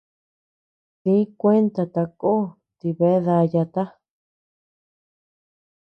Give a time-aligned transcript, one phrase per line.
[1.01, 2.35] Di kuenta tako
[2.77, 3.83] ti bea dayata.